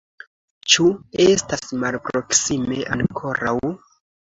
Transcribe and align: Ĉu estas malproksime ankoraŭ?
Ĉu 0.75 0.87
estas 1.27 1.75
malproksime 1.85 2.83
ankoraŭ? 3.01 3.59